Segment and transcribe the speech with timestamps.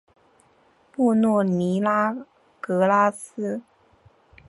[0.91, 2.15] 布洛尼拉
[2.59, 3.61] 格拉斯。